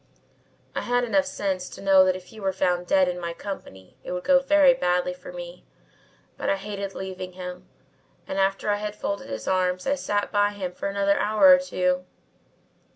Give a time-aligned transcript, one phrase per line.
[0.73, 3.97] I had enough sense to know that if he were found dead in my company
[4.03, 5.63] it would go very badly with me,
[6.37, 7.67] but I hated leaving him
[8.27, 11.59] and after I had folded his arms I sat by him for another hour or
[11.59, 12.03] two.